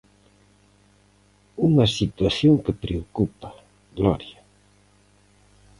Unha 1.67 1.85
situación 1.97 2.53
que 2.63 2.77
preocupa, 2.83 3.49
Gloria. 3.97 4.39